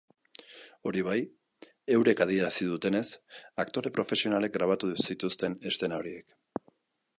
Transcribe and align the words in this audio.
Hori 0.91 1.03
bai, 1.07 1.17
eurek 1.97 2.23
adierazi 2.25 2.69
dutenez, 2.71 3.03
aktore 3.65 3.93
profesionalek 4.01 4.57
grabatu 4.59 4.93
zituzten 5.11 5.61
eszena 5.73 6.01
horiek. 6.03 6.37